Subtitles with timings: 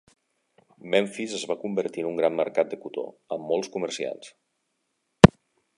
[0.93, 3.05] Memphis es va convertir en un gran mercat de cotó,
[3.37, 4.35] amb molts comerciants.